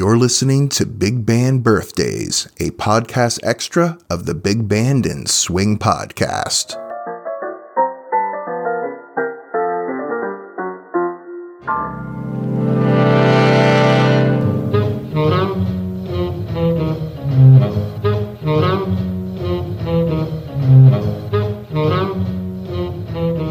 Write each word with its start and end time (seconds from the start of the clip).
You're 0.00 0.16
listening 0.16 0.70
to 0.70 0.86
Big 0.86 1.26
Band 1.26 1.62
Birthdays, 1.62 2.46
a 2.58 2.70
podcast 2.70 3.38
extra 3.42 3.98
of 4.08 4.24
the 4.24 4.32
Big 4.32 4.66
Band 4.66 5.04
and 5.04 5.28
Swing 5.28 5.78
podcast. 5.78 6.74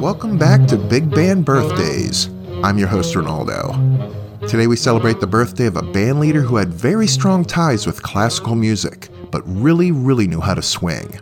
Welcome 0.00 0.38
back 0.38 0.66
to 0.68 0.78
Big 0.78 1.10
Band 1.10 1.44
Birthdays. 1.44 2.30
I'm 2.64 2.78
your 2.78 2.88
host, 2.88 3.14
Ronaldo. 3.14 3.97
Today 4.48 4.66
we 4.66 4.76
celebrate 4.76 5.20
the 5.20 5.26
birthday 5.26 5.66
of 5.66 5.76
a 5.76 5.82
band 5.82 6.20
leader 6.20 6.40
who 6.40 6.56
had 6.56 6.72
very 6.72 7.06
strong 7.06 7.44
ties 7.44 7.86
with 7.86 8.02
classical 8.02 8.54
music, 8.54 9.10
but 9.30 9.42
really, 9.44 9.92
really 9.92 10.26
knew 10.26 10.40
how 10.40 10.54
to 10.54 10.62
swing. 10.62 11.20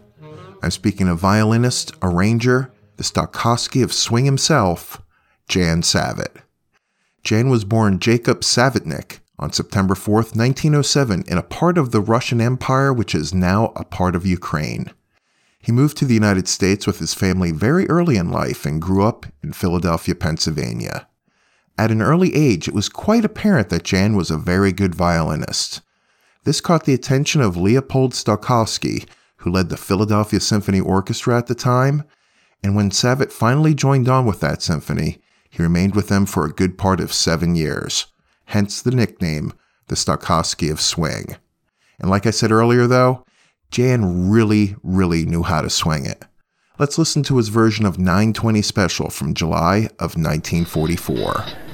I'm 0.62 0.70
speaking 0.70 1.08
of 1.08 1.18
violinist, 1.18 1.92
arranger, 2.02 2.72
the 2.98 3.02
Stokowski 3.02 3.82
of 3.82 3.92
swing 3.92 4.26
himself, 4.26 5.02
Jan 5.48 5.82
Savitt. 5.82 6.36
Jan 7.24 7.48
was 7.48 7.64
born 7.64 7.98
Jacob 7.98 8.42
Savetnik 8.42 9.18
on 9.40 9.52
September 9.52 9.96
4, 9.96 10.14
1907, 10.14 11.24
in 11.26 11.36
a 11.36 11.42
part 11.42 11.78
of 11.78 11.90
the 11.90 12.00
Russian 12.00 12.40
Empire 12.40 12.92
which 12.92 13.12
is 13.12 13.34
now 13.34 13.72
a 13.74 13.84
part 13.84 14.14
of 14.14 14.24
Ukraine. 14.24 14.92
He 15.58 15.72
moved 15.72 15.96
to 15.96 16.04
the 16.04 16.14
United 16.14 16.46
States 16.46 16.86
with 16.86 17.00
his 17.00 17.12
family 17.12 17.50
very 17.50 17.88
early 17.88 18.18
in 18.18 18.30
life 18.30 18.64
and 18.64 18.80
grew 18.80 19.04
up 19.04 19.26
in 19.42 19.52
Philadelphia, 19.52 20.14
Pennsylvania. 20.14 21.08
At 21.78 21.90
an 21.90 22.00
early 22.00 22.34
age, 22.34 22.68
it 22.68 22.74
was 22.74 22.88
quite 22.88 23.24
apparent 23.24 23.68
that 23.68 23.84
Jan 23.84 24.16
was 24.16 24.30
a 24.30 24.38
very 24.38 24.72
good 24.72 24.94
violinist. 24.94 25.82
This 26.44 26.60
caught 26.60 26.84
the 26.84 26.94
attention 26.94 27.42
of 27.42 27.56
Leopold 27.56 28.12
Stokowski, 28.12 29.06
who 29.38 29.50
led 29.50 29.68
the 29.68 29.76
Philadelphia 29.76 30.40
Symphony 30.40 30.80
Orchestra 30.80 31.36
at 31.36 31.48
the 31.48 31.54
time, 31.54 32.04
and 32.62 32.74
when 32.74 32.90
Savitt 32.90 33.30
finally 33.30 33.74
joined 33.74 34.08
on 34.08 34.24
with 34.24 34.40
that 34.40 34.62
symphony, 34.62 35.18
he 35.50 35.62
remained 35.62 35.94
with 35.94 36.08
them 36.08 36.24
for 36.24 36.44
a 36.44 36.52
good 36.52 36.78
part 36.78 36.98
of 36.98 37.12
seven 37.12 37.54
years, 37.54 38.06
hence 38.46 38.80
the 38.80 38.90
nickname, 38.90 39.52
the 39.88 39.94
Stokowski 39.94 40.70
of 40.70 40.80
Swing. 40.80 41.36
And 41.98 42.10
like 42.10 42.26
I 42.26 42.30
said 42.30 42.50
earlier, 42.50 42.86
though, 42.86 43.24
Jan 43.70 44.30
really, 44.30 44.76
really 44.82 45.26
knew 45.26 45.42
how 45.42 45.60
to 45.60 45.70
swing 45.70 46.06
it. 46.06 46.24
Let's 46.78 46.98
listen 46.98 47.22
to 47.24 47.38
his 47.38 47.48
version 47.48 47.86
of 47.86 47.98
920 47.98 48.62
Special 48.62 49.10
from 49.10 49.34
July 49.34 49.88
of 49.98 50.16
1944. 50.16 51.65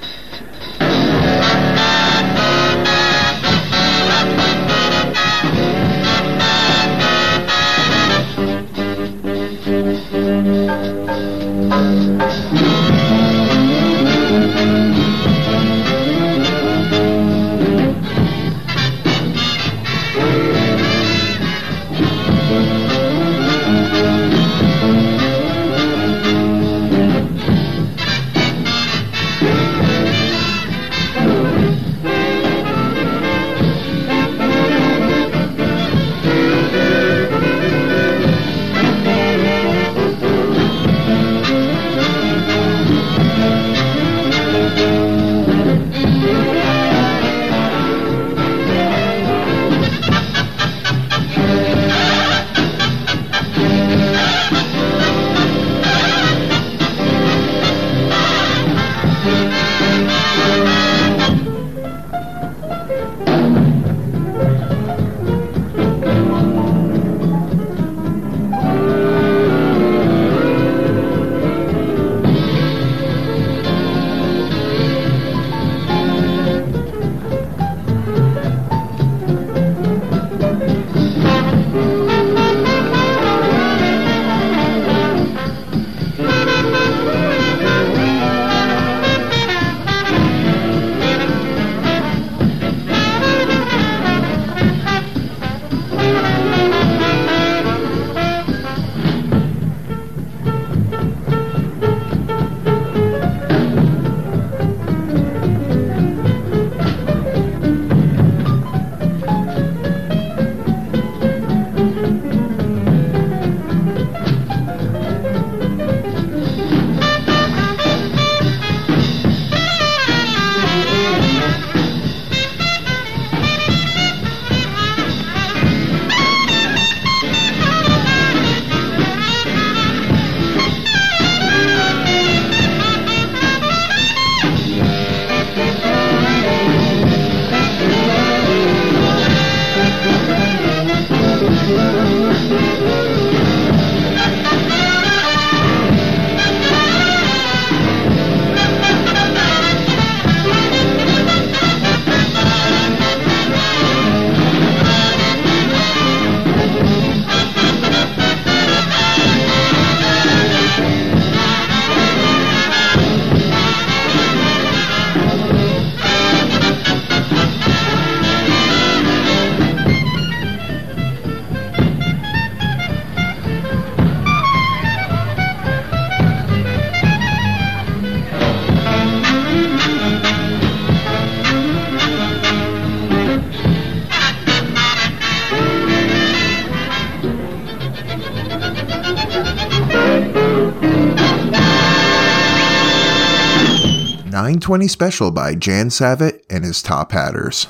Twenty 194.43 194.89
Special 194.89 195.31
by 195.31 195.55
Jan 195.55 195.87
Savitt 195.87 196.41
and 196.49 196.65
his 196.65 196.81
Top 196.81 197.13
Hatters. 197.13 197.67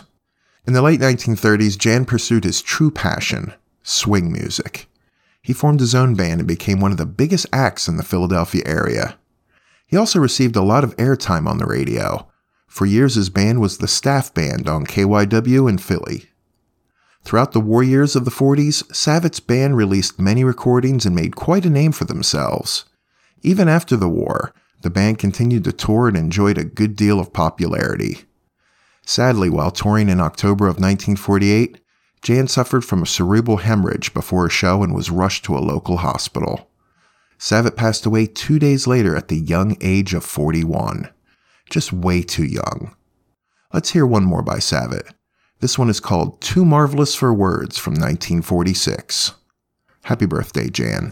In 0.65 0.73
the 0.73 0.81
late 0.81 0.99
1930s, 0.99 1.77
Jan 1.77 2.03
pursued 2.03 2.43
his 2.43 2.63
true 2.63 2.89
passion, 2.89 3.53
swing 3.83 4.31
music. 4.31 4.87
He 5.43 5.53
formed 5.53 5.81
his 5.81 5.93
own 5.93 6.15
band 6.15 6.41
and 6.41 6.47
became 6.47 6.79
one 6.79 6.91
of 6.91 6.97
the 6.97 7.05
biggest 7.05 7.45
acts 7.53 7.87
in 7.87 7.97
the 7.97 8.03
Philadelphia 8.03 8.63
area. 8.65 9.19
He 9.85 9.95
also 9.95 10.17
received 10.19 10.55
a 10.55 10.63
lot 10.63 10.83
of 10.83 10.97
airtime 10.97 11.47
on 11.47 11.59
the 11.59 11.67
radio. 11.67 12.27
For 12.65 12.87
years, 12.87 13.13
his 13.13 13.29
band 13.29 13.61
was 13.61 13.77
the 13.77 13.87
staff 13.87 14.33
band 14.33 14.67
on 14.67 14.87
KYW 14.87 15.69
in 15.69 15.77
Philly. 15.77 16.31
Throughout 17.23 17.51
the 17.51 17.59
war 17.59 17.83
years 17.83 18.15
of 18.15 18.25
the 18.25 18.31
40s, 18.31 18.83
Savitt's 18.91 19.39
band 19.39 19.77
released 19.77 20.19
many 20.19 20.43
recordings 20.43 21.05
and 21.05 21.15
made 21.15 21.35
quite 21.35 21.67
a 21.67 21.69
name 21.69 21.91
for 21.91 22.05
themselves. 22.05 22.85
Even 23.43 23.69
after 23.69 23.95
the 23.95 24.09
war, 24.09 24.55
the 24.83 24.89
band 24.89 25.17
continued 25.17 25.63
to 25.63 25.71
tour 25.71 26.07
and 26.07 26.15
enjoyed 26.15 26.57
a 26.57 26.63
good 26.63 26.95
deal 26.95 27.19
of 27.19 27.33
popularity. 27.33 28.19
Sadly, 29.05 29.49
while 29.49 29.71
touring 29.71 30.09
in 30.09 30.19
October 30.19 30.65
of 30.65 30.75
1948, 30.75 31.79
Jan 32.21 32.47
suffered 32.47 32.85
from 32.85 33.01
a 33.01 33.07
cerebral 33.07 33.57
hemorrhage 33.57 34.13
before 34.13 34.45
a 34.45 34.51
show 34.51 34.83
and 34.83 34.93
was 34.93 35.09
rushed 35.09 35.43
to 35.45 35.57
a 35.57 35.59
local 35.59 35.97
hospital. 35.97 36.69
Savitt 37.37 37.75
passed 37.75 38.05
away 38.05 38.25
two 38.25 38.59
days 38.59 38.87
later 38.87 39.15
at 39.15 39.27
the 39.27 39.39
young 39.39 39.75
age 39.81 40.13
of 40.13 40.23
41. 40.23 41.09
Just 41.69 41.91
way 41.91 42.21
too 42.21 42.45
young. 42.45 42.95
Let's 43.73 43.89
hear 43.89 44.05
one 44.05 44.23
more 44.23 44.43
by 44.43 44.57
Savitt. 44.57 45.09
This 45.59 45.77
one 45.77 45.89
is 45.89 45.99
called 45.99 46.39
Too 46.39 46.63
Marvelous 46.63 47.15
for 47.15 47.33
Words 47.33 47.77
from 47.77 47.93
1946. 47.93 49.33
Happy 50.03 50.25
birthday, 50.25 50.69
Jan. 50.69 51.11